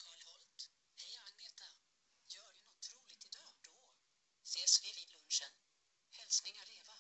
Karlholt. 0.03 0.61
Hej 0.97 1.13
Agneta. 1.27 1.65
Gör 2.35 2.51
du 2.55 2.61
något 2.73 2.87
roligt 2.95 3.25
idag? 3.29 3.53
Då 4.35 4.43
ses 4.45 4.75
vi 4.85 4.89
vid 4.99 5.09
lunchen. 5.15 5.53
Hälsningar 6.19 6.65
Eva. 6.81 6.95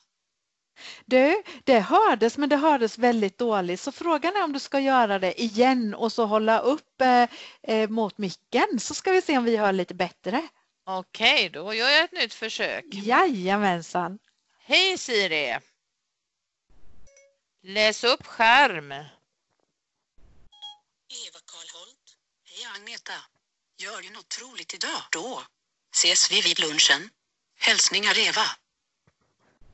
Du, 1.10 1.42
det 1.64 1.80
hördes 1.80 2.38
men 2.38 2.48
det 2.48 2.56
hördes 2.56 2.98
väldigt 2.98 3.38
dåligt 3.38 3.80
så 3.80 3.92
frågan 3.92 4.36
är 4.36 4.44
om 4.44 4.52
du 4.52 4.58
ska 4.58 4.80
göra 4.80 5.18
det 5.18 5.42
igen 5.42 5.94
och 5.94 6.12
så 6.12 6.24
hålla 6.26 6.58
upp 6.58 7.00
eh, 7.00 7.28
eh, 7.62 7.88
mot 7.88 8.18
micken 8.18 8.80
så 8.80 8.94
ska 8.94 9.12
vi 9.12 9.22
se 9.22 9.38
om 9.38 9.44
vi 9.44 9.56
hör 9.56 9.72
lite 9.72 9.94
bättre. 9.94 10.48
Okej, 10.86 11.50
då 11.50 11.74
gör 11.74 11.88
jag 11.88 12.04
ett 12.04 12.12
nytt 12.12 12.34
försök. 12.34 12.84
Jajamensan. 12.92 14.18
Hej 14.58 14.98
Siri! 14.98 15.58
Läs 17.62 18.04
upp 18.04 18.26
skärm. 18.26 18.92
Eva 18.92 19.08
Karlholt. 21.46 22.16
Hej 22.44 22.66
Agneta. 22.76 23.12
Gör 23.78 24.02
du 24.02 24.10
något 24.10 24.38
roligt 24.42 24.74
idag? 24.74 25.02
Då 25.12 25.42
ses 25.92 26.32
vi 26.32 26.40
vid 26.40 26.60
lunchen. 26.60 27.10
Hälsningar 27.58 28.18
Eva. 28.18 28.44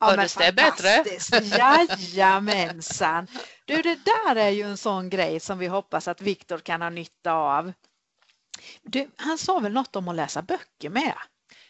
Hördes 0.00 0.34
det 0.34 0.52
bättre? 0.52 1.04
Jajamensan. 1.42 3.26
Du, 3.64 3.82
det 3.82 3.98
där 4.04 4.36
är 4.36 4.50
ju 4.50 4.62
en 4.62 4.76
sån 4.76 5.10
grej 5.10 5.40
som 5.40 5.58
vi 5.58 5.66
hoppas 5.66 6.08
att 6.08 6.20
Viktor 6.20 6.58
kan 6.58 6.82
ha 6.82 6.90
nytta 6.90 7.32
av. 7.32 7.72
Du, 8.82 9.10
han 9.16 9.38
sa 9.38 9.58
väl 9.58 9.72
något 9.72 9.96
om 9.96 10.08
att 10.08 10.16
läsa 10.16 10.42
böcker 10.42 10.90
med? 10.90 11.14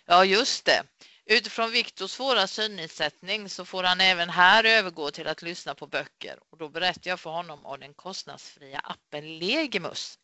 Ja, 0.07 0.25
just 0.25 0.65
det. 0.65 0.83
Utifrån 1.27 1.71
Viktors 1.71 2.11
svåra 2.11 2.47
synnedsättning 2.47 3.49
så 3.49 3.65
får 3.65 3.83
han 3.83 4.01
även 4.01 4.31
här 4.31 4.65
övergå 4.65 5.11
till 5.11 5.27
att 5.27 5.43
lyssna 5.43 5.75
på 5.75 5.87
böcker 5.87 6.39
och 6.51 6.59
då 6.59 6.69
berättar 6.69 7.11
jag 7.11 7.21
för 7.21 7.31
honom 7.31 7.67
om 7.67 7.81
den 7.81 7.95
kostnadsfria 7.95 8.79
appen 8.79 9.39
Legimus. 9.39 10.19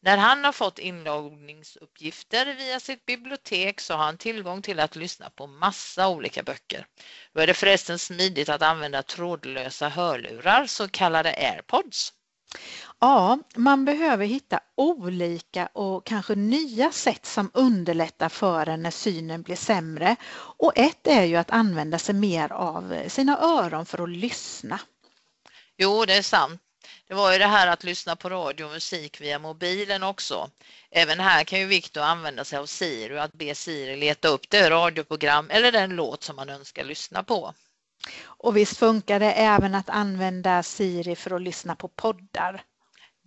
När 0.00 0.16
han 0.16 0.44
har 0.44 0.52
fått 0.52 0.78
inloggningsuppgifter 0.78 2.54
via 2.54 2.80
sitt 2.80 3.06
bibliotek 3.06 3.80
så 3.80 3.94
har 3.94 4.04
han 4.04 4.18
tillgång 4.18 4.62
till 4.62 4.80
att 4.80 4.96
lyssna 4.96 5.30
på 5.30 5.46
massa 5.46 6.08
olika 6.08 6.42
böcker. 6.42 6.86
Då 7.32 7.40
är 7.40 7.46
det 7.46 7.54
förresten 7.54 7.98
smidigt 7.98 8.48
att 8.48 8.62
använda 8.62 9.02
trådlösa 9.02 9.88
hörlurar, 9.88 10.66
så 10.66 10.88
kallade 10.88 11.30
airpods. 11.30 12.12
Ja, 13.00 13.38
man 13.56 13.84
behöver 13.84 14.26
hitta 14.26 14.60
olika 14.76 15.66
och 15.66 16.06
kanske 16.06 16.34
nya 16.34 16.92
sätt 16.92 17.26
som 17.26 17.50
underlättar 17.54 18.28
för 18.28 18.68
en 18.68 18.82
när 18.82 18.90
synen 18.90 19.42
blir 19.42 19.56
sämre. 19.56 20.16
Och 20.34 20.72
ett 20.78 21.06
är 21.06 21.24
ju 21.24 21.36
att 21.36 21.50
använda 21.50 21.98
sig 21.98 22.14
mer 22.14 22.52
av 22.52 23.08
sina 23.08 23.38
öron 23.38 23.86
för 23.86 24.02
att 24.02 24.08
lyssna. 24.08 24.80
Jo, 25.76 26.04
det 26.04 26.14
är 26.14 26.22
sant. 26.22 26.62
Det 27.08 27.14
var 27.14 27.32
ju 27.32 27.38
det 27.38 27.46
här 27.46 27.66
att 27.66 27.84
lyssna 27.84 28.16
på 28.16 28.28
radio 28.30 28.64
och 28.64 28.70
musik 28.70 29.20
via 29.20 29.38
mobilen 29.38 30.02
också. 30.02 30.50
Även 30.90 31.20
här 31.20 31.44
kan 31.44 31.60
ju 31.60 31.66
Viktor 31.66 32.00
använda 32.00 32.44
sig 32.44 32.58
av 32.58 32.66
Siri 32.66 33.14
och 33.14 33.22
att 33.22 33.32
be 33.32 33.54
Siri 33.54 33.96
leta 33.96 34.28
upp 34.28 34.50
det 34.50 34.70
radioprogram 34.70 35.50
eller 35.50 35.72
den 35.72 35.90
låt 35.90 36.22
som 36.22 36.36
man 36.36 36.48
önskar 36.48 36.84
lyssna 36.84 37.22
på. 37.22 37.54
Och 38.20 38.56
visst 38.56 38.76
funkar 38.76 39.20
det 39.20 39.32
även 39.32 39.74
att 39.74 39.90
använda 39.90 40.62
Siri 40.62 41.16
för 41.16 41.30
att 41.30 41.42
lyssna 41.42 41.76
på 41.76 41.88
poddar. 41.88 42.64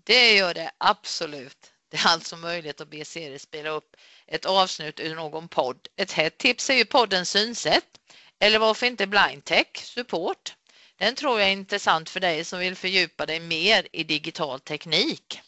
Det 0.03 0.33
gör 0.33 0.53
det 0.53 0.71
absolut. 0.77 1.71
Det 1.89 1.97
är 1.97 2.07
alltså 2.07 2.37
möjligt 2.37 2.81
att 2.81 2.89
be 2.89 3.05
Siri 3.05 3.39
spela 3.39 3.69
upp 3.69 3.95
ett 4.27 4.45
avsnitt 4.45 4.99
ur 4.99 5.15
någon 5.15 5.47
podd. 5.47 5.87
Ett 5.95 6.11
hett 6.11 6.37
tips 6.37 6.69
är 6.69 6.73
ju 6.73 6.85
podden 6.85 7.25
Synsätt 7.25 7.99
eller 8.39 8.59
varför 8.59 8.85
inte 8.85 9.07
Blindtech 9.07 9.67
Support. 9.75 10.55
Den 11.01 11.15
tror 11.15 11.39
jag 11.39 11.49
är 11.49 11.53
intressant 11.53 12.09
för 12.09 12.19
dig 12.19 12.43
som 12.43 12.59
vill 12.59 12.75
fördjupa 12.75 13.25
dig 13.25 13.39
mer 13.39 13.87
i 13.91 14.03
digital 14.03 14.59
teknik. 14.59 15.41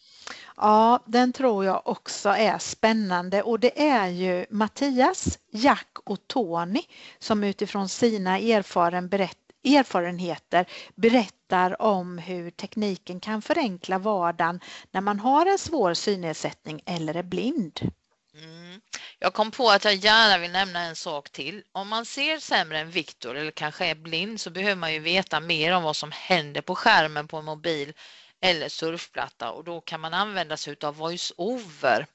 Ja, 0.57 0.99
den 1.05 1.33
tror 1.33 1.65
jag 1.65 1.87
också 1.87 2.29
är 2.29 2.57
spännande 2.57 3.43
och 3.43 3.59
det 3.59 3.81
är 3.81 4.07
ju 4.07 4.45
Mattias, 4.49 5.39
Jack 5.51 5.97
och 6.03 6.27
Tony 6.27 6.81
som 7.19 7.43
utifrån 7.43 7.89
sina 7.89 8.39
erfaren 8.39 9.09
berätt 9.09 9.37
erfarenheter 9.63 10.65
berättar 10.95 11.81
om 11.81 12.17
hur 12.17 12.49
tekniken 12.51 13.19
kan 13.19 13.41
förenkla 13.41 13.97
vardagen 13.97 14.59
när 14.91 15.01
man 15.01 15.19
har 15.19 15.45
en 15.45 15.57
svår 15.59 15.93
synnedsättning 15.93 16.81
eller 16.85 17.15
är 17.15 17.23
blind. 17.23 17.91
Mm. 18.35 18.81
Jag 19.19 19.33
kom 19.33 19.51
på 19.51 19.69
att 19.69 19.85
jag 19.85 19.95
gärna 19.95 20.37
vill 20.37 20.51
nämna 20.51 20.79
en 20.79 20.95
sak 20.95 21.29
till. 21.29 21.63
Om 21.71 21.87
man 21.87 22.05
ser 22.05 22.39
sämre 22.39 22.79
än 22.79 22.91
Viktor 22.91 23.37
eller 23.37 23.51
kanske 23.51 23.85
är 23.85 23.95
blind 23.95 24.41
så 24.41 24.49
behöver 24.49 24.75
man 24.75 24.93
ju 24.93 24.99
veta 24.99 25.39
mer 25.39 25.71
om 25.71 25.83
vad 25.83 25.95
som 25.95 26.11
händer 26.11 26.61
på 26.61 26.75
skärmen 26.75 27.27
på 27.27 27.37
en 27.37 27.45
mobil 27.45 27.93
eller 28.41 28.69
surfplatta 28.69 29.51
och 29.51 29.63
då 29.63 29.81
kan 29.81 30.01
man 30.01 30.13
använda 30.13 30.57
sig 30.57 30.75
av 30.83 30.95
voice-over. 30.97 32.07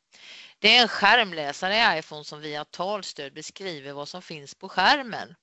Det 0.59 0.77
är 0.77 0.83
en 0.83 0.89
skärmläsare 0.89 1.75
i 1.75 1.99
iPhone 1.99 2.25
som 2.25 2.41
via 2.41 2.65
talstöd 2.65 3.33
beskriver 3.35 3.93
vad 3.93 4.09
som 4.09 4.23
finns 4.23 4.55
på 4.55 4.69
skärmen. 4.69 5.35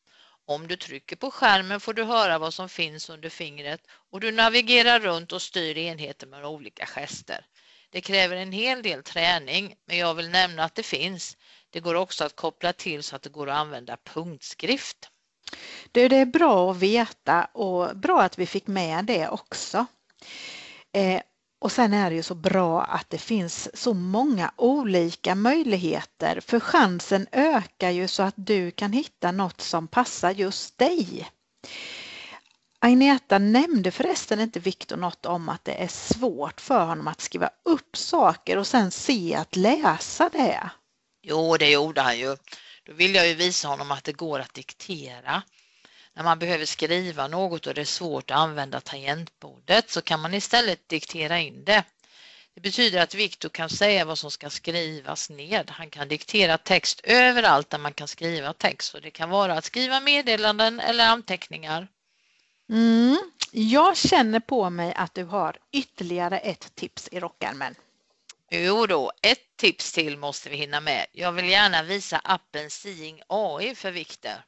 Om 0.47 0.67
du 0.67 0.75
trycker 0.75 1.15
på 1.15 1.31
skärmen 1.31 1.79
får 1.79 1.93
du 1.93 2.03
höra 2.03 2.37
vad 2.37 2.53
som 2.53 2.69
finns 2.69 3.09
under 3.09 3.29
fingret 3.29 3.81
och 4.11 4.19
du 4.19 4.31
navigerar 4.31 4.99
runt 4.99 5.31
och 5.31 5.41
styr 5.41 5.77
enheter 5.77 6.27
med 6.27 6.45
olika 6.45 6.85
gester. 6.85 7.45
Det 7.95 8.01
kräver 8.01 8.35
en 8.35 8.51
hel 8.51 8.81
del 8.81 9.03
träning, 9.03 9.75
men 9.85 9.97
jag 9.97 10.15
vill 10.15 10.29
nämna 10.29 10.63
att 10.63 10.75
det 10.75 10.83
finns. 10.83 11.37
Det 11.69 11.79
går 11.79 11.95
också 11.95 12.23
att 12.23 12.35
koppla 12.35 12.73
till 12.73 13.03
så 13.03 13.15
att 13.15 13.21
det 13.21 13.29
går 13.29 13.49
att 13.49 13.57
använda 13.57 13.97
punktskrift. 14.03 15.09
Du, 15.91 16.07
det 16.07 16.15
är 16.15 16.25
bra 16.25 16.71
att 16.71 16.77
veta 16.77 17.45
och 17.45 17.97
bra 17.97 18.21
att 18.21 18.39
vi 18.39 18.45
fick 18.45 18.67
med 18.67 19.05
det 19.05 19.29
också. 19.29 19.85
Eh, 20.93 21.21
och 21.59 21.71
sen 21.71 21.93
är 21.93 22.09
det 22.09 22.15
ju 22.15 22.23
så 22.23 22.35
bra 22.35 22.83
att 22.83 23.09
det 23.09 23.17
finns 23.17 23.77
så 23.81 23.93
många 23.93 24.51
olika 24.55 25.35
möjligheter 25.35 26.39
för 26.39 26.59
chansen 26.59 27.27
ökar 27.31 27.89
ju 27.89 28.07
så 28.07 28.23
att 28.23 28.35
du 28.37 28.71
kan 28.71 28.93
hitta 28.93 29.31
något 29.31 29.61
som 29.61 29.87
passar 29.87 30.31
just 30.31 30.77
dig. 30.77 31.29
Agneta 32.85 33.37
nämnde 33.37 33.91
förresten 33.91 34.39
inte 34.39 34.59
Viktor 34.59 34.97
något 34.97 35.25
om 35.25 35.49
att 35.49 35.65
det 35.65 35.83
är 35.83 35.87
svårt 35.87 36.61
för 36.61 36.85
honom 36.85 37.07
att 37.07 37.21
skriva 37.21 37.49
upp 37.63 37.97
saker 37.97 38.57
och 38.57 38.67
sen 38.67 38.91
se 38.91 39.35
att 39.35 39.55
läsa 39.55 40.29
det. 40.29 40.69
Jo, 41.21 41.57
det 41.57 41.69
gjorde 41.69 42.01
han 42.01 42.19
ju. 42.19 42.37
Då 42.83 42.93
vill 42.93 43.15
jag 43.15 43.27
ju 43.27 43.33
visa 43.33 43.67
honom 43.67 43.91
att 43.91 44.03
det 44.03 44.11
går 44.11 44.39
att 44.39 44.53
diktera. 44.53 45.43
När 46.15 46.23
man 46.23 46.39
behöver 46.39 46.65
skriva 46.65 47.27
något 47.27 47.67
och 47.67 47.73
det 47.73 47.81
är 47.81 47.85
svårt 47.85 48.31
att 48.31 48.37
använda 48.37 48.81
tangentbordet 48.81 49.89
så 49.89 50.01
kan 50.01 50.19
man 50.19 50.33
istället 50.33 50.89
diktera 50.89 51.39
in 51.39 51.65
det. 51.65 51.83
Det 52.55 52.61
betyder 52.61 53.01
att 53.01 53.15
Viktor 53.15 53.49
kan 53.49 53.69
säga 53.69 54.05
vad 54.05 54.17
som 54.17 54.31
ska 54.31 54.49
skrivas 54.49 55.29
ned. 55.29 55.71
Han 55.71 55.89
kan 55.89 56.07
diktera 56.07 56.57
text 56.57 57.01
överallt 57.03 57.69
där 57.69 57.77
man 57.77 57.93
kan 57.93 58.07
skriva 58.07 58.53
text 58.53 58.93
och 58.93 59.01
det 59.01 59.11
kan 59.11 59.29
vara 59.29 59.57
att 59.57 59.65
skriva 59.65 59.99
meddelanden 59.99 60.79
eller 60.79 61.07
anteckningar. 61.07 61.87
Mm. 62.69 63.17
Jag 63.51 63.97
känner 63.97 64.39
på 64.39 64.69
mig 64.69 64.93
att 64.93 65.13
du 65.13 65.23
har 65.23 65.57
ytterligare 65.71 66.37
ett 66.39 66.75
tips 66.75 67.09
i 67.11 67.19
rockärmen. 67.19 67.75
Jo 68.51 68.85
då, 68.85 69.11
ett 69.21 69.57
tips 69.57 69.93
till 69.93 70.17
måste 70.17 70.49
vi 70.49 70.55
hinna 70.57 70.81
med. 70.81 71.05
Jag 71.11 71.31
vill 71.31 71.49
gärna 71.49 71.83
visa 71.83 72.21
appen 72.23 72.69
Seeing 72.69 73.21
AI 73.27 73.75
för 73.75 73.91
Viktor. 73.91 74.43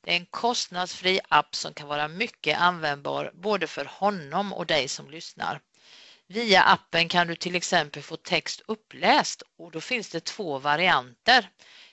Det 0.00 0.12
är 0.12 0.16
en 0.16 0.26
kostnadsfri 0.26 1.20
app 1.28 1.54
som 1.54 1.74
kan 1.74 1.88
vara 1.88 2.08
mycket 2.08 2.60
användbar 2.60 3.32
både 3.34 3.66
för 3.66 3.84
honom 3.84 4.52
och 4.52 4.66
dig 4.66 4.88
som 4.88 5.10
lyssnar. 5.10 5.60
Via 6.26 6.62
appen 6.62 7.08
kan 7.08 7.26
du 7.26 7.36
till 7.36 7.56
exempel 7.56 8.02
få 8.02 8.16
text 8.16 8.62
uppläst 8.66 9.42
och 9.58 9.70
då 9.70 9.80
finns 9.80 10.08
det 10.08 10.24
två 10.24 10.58
varianter. 10.58 11.50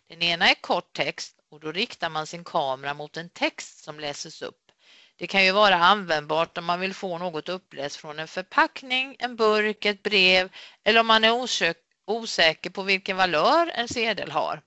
Den 0.08 0.22
ena 0.22 0.50
är 0.50 0.62
kort 0.62 0.94
text 0.94 1.40
och 1.52 1.60
då 1.60 1.72
riktar 1.72 2.10
man 2.10 2.28
sin 2.28 2.44
kamera 2.44 2.94
mot 2.94 3.18
en 3.18 3.30
text 3.30 3.84
som 3.84 4.00
läses 4.00 4.42
upp. 4.42 4.63
Det 5.18 5.28
kan 5.28 5.46
ju 5.46 5.52
vara 5.52 5.76
användbart 5.76 6.58
om 6.58 6.66
man 6.66 6.80
vill 6.80 6.94
få 6.94 7.18
något 7.18 7.50
uppläst 7.50 7.96
från 7.96 8.20
en 8.20 8.28
förpackning, 8.28 9.16
en 9.20 9.36
burk, 9.36 9.86
ett 9.86 10.04
brev 10.04 10.50
eller 10.84 11.00
om 11.00 11.08
man 11.08 11.24
är 11.24 11.48
osäker 12.06 12.70
på 12.70 12.84
vilken 12.84 13.18
valör 13.18 13.72
en 13.76 13.88
sedel 13.88 14.32
har. 14.32 14.62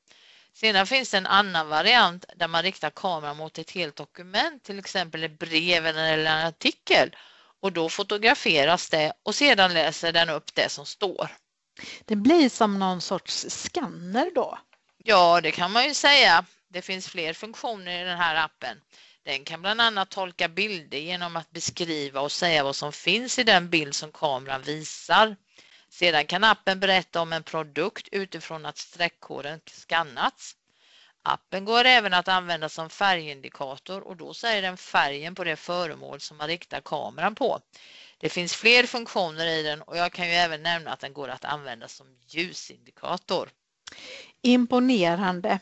Sedan 0.52 0.86
finns 0.86 1.10
det 1.10 1.16
en 1.16 1.26
annan 1.26 1.68
variant 1.68 2.24
där 2.36 2.48
man 2.48 2.62
riktar 2.62 2.90
kameran 2.90 3.36
mot 3.36 3.58
ett 3.58 3.70
helt 3.70 3.96
dokument, 3.96 4.62
till 4.64 4.78
exempel 4.78 5.24
ett 5.24 5.38
brev 5.38 5.86
eller 5.86 6.18
en 6.18 6.46
artikel 6.46 7.16
och 7.60 7.72
då 7.72 7.88
fotograferas 7.88 8.90
det 8.90 9.12
och 9.22 9.34
sedan 9.34 9.74
läser 9.74 10.12
den 10.12 10.30
upp 10.30 10.54
det 10.54 10.68
som 10.68 10.86
står. 10.86 11.30
Det 12.04 12.16
blir 12.16 12.48
som 12.48 12.78
någon 12.78 13.00
sorts 13.00 13.46
skanner 13.48 14.30
då? 14.34 14.58
Ja, 15.04 15.40
det 15.40 15.50
kan 15.50 15.72
man 15.72 15.84
ju 15.84 15.94
säga. 15.94 16.44
Det 16.68 16.82
finns 16.82 17.08
fler 17.08 17.32
funktioner 17.32 18.00
i 18.02 18.04
den 18.04 18.18
här 18.18 18.44
appen. 18.44 18.80
Den 19.26 19.44
kan 19.44 19.62
bland 19.62 19.80
annat 19.80 20.10
tolka 20.10 20.48
bilder 20.48 20.98
genom 20.98 21.36
att 21.36 21.50
beskriva 21.50 22.20
och 22.20 22.32
säga 22.32 22.64
vad 22.64 22.76
som 22.76 22.92
finns 22.92 23.38
i 23.38 23.44
den 23.44 23.70
bild 23.70 23.94
som 23.94 24.12
kameran 24.12 24.62
visar. 24.62 25.36
Sedan 25.88 26.26
kan 26.26 26.44
appen 26.44 26.80
berätta 26.80 27.20
om 27.20 27.32
en 27.32 27.42
produkt 27.42 28.08
utifrån 28.12 28.66
att 28.66 28.78
streckkoden 28.78 29.60
skannats. 29.66 30.56
Appen 31.22 31.64
går 31.64 31.84
även 31.84 32.14
att 32.14 32.28
använda 32.28 32.68
som 32.68 32.90
färgindikator 32.90 34.00
och 34.00 34.16
då 34.16 34.34
säger 34.34 34.62
den 34.62 34.76
färgen 34.76 35.34
på 35.34 35.44
det 35.44 35.56
föremål 35.56 36.20
som 36.20 36.36
man 36.36 36.48
riktar 36.48 36.80
kameran 36.80 37.34
på. 37.34 37.60
Det 38.18 38.28
finns 38.28 38.54
fler 38.54 38.86
funktioner 38.86 39.46
i 39.46 39.62
den 39.62 39.82
och 39.82 39.96
jag 39.96 40.12
kan 40.12 40.26
ju 40.26 40.32
även 40.32 40.62
nämna 40.62 40.92
att 40.92 41.00
den 41.00 41.12
går 41.12 41.28
att 41.28 41.44
använda 41.44 41.88
som 41.88 42.06
ljusindikator. 42.28 43.48
Imponerande. 44.42 45.58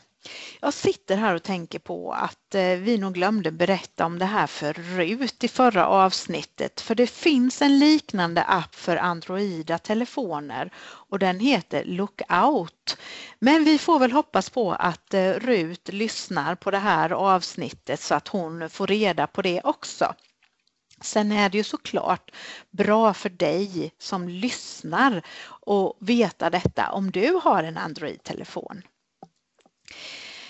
Jag 0.61 0.73
sitter 0.73 1.17
här 1.17 1.35
och 1.35 1.43
tänker 1.43 1.79
på 1.79 2.13
att 2.13 2.55
eh, 2.55 2.75
vi 2.75 2.97
nog 2.97 3.13
glömde 3.13 3.51
berätta 3.51 4.05
om 4.05 4.19
det 4.19 4.25
här 4.25 4.47
för 4.47 4.73
Rut 4.73 5.43
i 5.43 5.47
förra 5.47 5.87
avsnittet 5.87 6.81
för 6.81 6.95
det 6.95 7.07
finns 7.07 7.61
en 7.61 7.79
liknande 7.79 8.43
app 8.43 8.75
för 8.75 8.97
Androida 8.97 9.77
telefoner 9.77 10.73
och 10.83 11.19
den 11.19 11.39
heter 11.39 11.83
Lookout. 11.85 12.97
Men 13.39 13.63
vi 13.63 13.77
får 13.77 13.99
väl 13.99 14.11
hoppas 14.11 14.49
på 14.49 14.71
att 14.71 15.13
eh, 15.13 15.31
Rut 15.31 15.89
lyssnar 15.93 16.55
på 16.55 16.71
det 16.71 16.77
här 16.77 17.09
avsnittet 17.09 18.01
så 18.01 18.15
att 18.15 18.27
hon 18.27 18.69
får 18.69 18.87
reda 18.87 19.27
på 19.27 19.41
det 19.41 19.61
också. 19.63 20.15
Sen 21.01 21.31
är 21.31 21.49
det 21.49 21.57
ju 21.57 21.63
såklart 21.63 22.31
bra 22.71 23.13
för 23.13 23.29
dig 23.29 23.91
som 23.97 24.29
lyssnar 24.29 25.17
att 25.65 25.95
veta 25.99 26.49
detta 26.49 26.91
om 26.91 27.11
du 27.11 27.39
har 27.43 27.63
en 27.63 27.77
Android-telefon. 27.77 28.81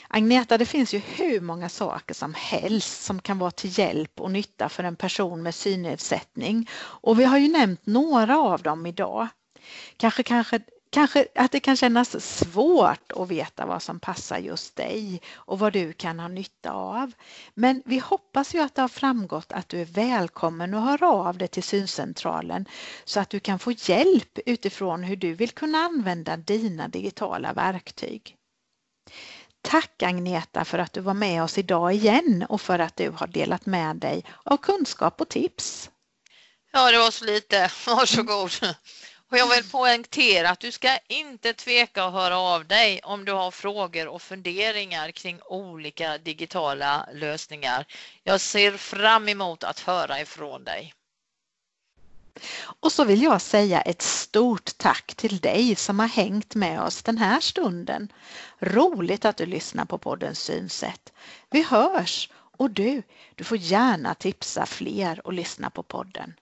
Agneta, 0.08 0.58
det 0.58 0.66
finns 0.66 0.94
ju 0.94 1.00
hur 1.00 1.42
många 1.42 1.70
saker 1.70 2.14
som 2.14 2.34
helst 2.34 3.04
som 3.04 3.22
kan 3.22 3.40
vara 3.40 3.52
till 3.52 3.80
hjälp 3.80 4.22
och 4.22 4.32
nytta 4.32 4.70
för 4.70 4.84
en 4.84 4.96
person 4.96 5.44
med 5.44 5.56
synnedsättning 5.56 6.70
och 6.76 7.20
vi 7.20 7.24
har 7.24 7.38
ju 7.38 7.48
nämnt 7.48 7.86
några 7.86 8.38
av 8.38 8.62
dem 8.62 8.86
idag. 8.86 9.28
Kanske, 9.98 10.24
kanske, 10.24 10.60
kanske 10.90 11.28
att 11.36 11.52
det 11.52 11.60
kan 11.60 11.78
kännas 11.78 12.26
svårt 12.26 13.12
att 13.12 13.28
veta 13.30 13.66
vad 13.66 13.82
som 13.82 14.00
passar 14.00 14.38
just 14.38 14.76
dig 14.76 15.22
och 15.34 15.60
vad 15.60 15.74
du 15.74 15.94
kan 15.94 16.20
ha 16.20 16.28
nytta 16.28 16.72
av. 16.72 17.12
Men 17.54 17.84
vi 17.86 18.00
hoppas 18.00 18.56
ju 18.56 18.60
att 18.60 18.76
det 18.76 18.82
har 18.82 18.90
framgått 18.90 19.52
att 19.52 19.70
du 19.70 19.82
är 19.82 19.86
välkommen 19.86 20.74
att 20.74 20.84
höra 20.86 21.12
av 21.12 21.38
dig 21.38 21.48
till 21.48 21.64
syncentralen 21.64 22.66
så 23.06 23.20
att 23.20 23.30
du 23.30 23.40
kan 23.40 23.60
få 23.60 23.72
hjälp 23.72 24.40
utifrån 24.46 25.04
hur 25.04 25.16
du 25.16 25.34
vill 25.34 25.52
kunna 25.52 25.78
använda 25.78 26.38
dina 26.38 26.88
digitala 26.88 27.54
verktyg. 27.54 28.38
Tack 29.62 30.04
Agneta 30.04 30.66
för 30.66 30.80
att 30.80 30.94
du 30.94 31.02
var 31.02 31.14
med 31.14 31.44
oss 31.44 31.58
idag 31.58 31.94
igen 31.94 32.46
och 32.50 32.62
för 32.62 32.80
att 32.80 32.96
du 32.96 33.10
har 33.10 33.28
delat 33.28 33.66
med 33.66 33.96
dig 33.96 34.24
av 34.44 34.58
kunskap 34.58 35.22
och 35.22 35.30
tips. 35.30 35.90
Ja, 36.72 36.92
det 36.92 36.98
var 36.98 37.12
så 37.12 37.26
lite. 37.26 37.72
Varsågod. 37.88 38.52
Och 39.32 39.38
jag 39.38 39.48
vill 39.56 39.70
poängtera 39.70 40.50
att 40.50 40.60
du 40.60 40.72
ska 40.72 40.98
inte 41.08 41.54
tveka 41.54 42.04
att 42.04 42.14
höra 42.14 42.38
av 42.38 42.66
dig 42.66 43.00
om 43.04 43.26
du 43.26 43.32
har 43.32 43.52
frågor 43.52 44.08
och 44.08 44.22
funderingar 44.22 45.12
kring 45.12 45.40
olika 45.42 46.18
digitala 46.18 47.10
lösningar. 47.14 47.86
Jag 48.24 48.42
ser 48.42 48.78
fram 48.78 49.30
emot 49.30 49.64
att 49.64 49.80
höra 49.80 50.22
ifrån 50.22 50.64
dig. 50.64 50.94
Och 52.80 52.92
så 52.92 53.04
vill 53.04 53.22
jag 53.22 53.42
säga 53.42 53.82
ett 53.82 54.02
stort 54.02 54.78
tack 54.78 55.16
till 55.16 55.40
dig 55.40 55.76
som 55.76 56.00
har 56.00 56.08
hängt 56.08 56.56
med 56.56 56.82
oss 56.82 57.04
den 57.04 57.18
här 57.18 57.40
stunden. 57.40 58.12
Roligt 58.60 59.26
att 59.26 59.38
du 59.38 59.46
lyssnar 59.46 59.86
på 59.86 59.98
podden 59.98 60.36
Synsätt. 60.36 61.14
Vi 61.52 61.64
hörs 61.64 62.30
och 62.58 62.72
du, 62.72 63.04
du 63.36 63.44
får 63.44 63.58
gärna 63.58 64.14
tipsa 64.14 64.66
fler 64.66 65.28
och 65.28 65.34
lyssna 65.34 65.70
på 65.70 65.84
podden. 65.84 66.34